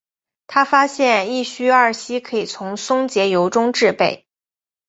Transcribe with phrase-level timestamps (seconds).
[0.47, 4.25] 他发现异戊二烯可以从松节油中制备。